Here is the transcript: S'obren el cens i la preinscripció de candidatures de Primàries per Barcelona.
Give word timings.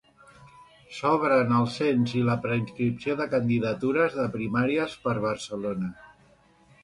S'obren 0.99 1.51
el 1.57 1.67
cens 1.73 2.15
i 2.21 2.23
la 2.29 2.37
preinscripció 2.45 3.15
de 3.19 3.27
candidatures 3.33 4.17
de 4.21 4.25
Primàries 4.37 4.95
per 5.05 5.13
Barcelona. 5.27 5.91